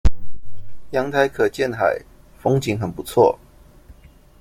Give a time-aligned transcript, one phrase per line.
[0.93, 2.01] 陽台可見海，
[2.41, 3.37] 風景很不錯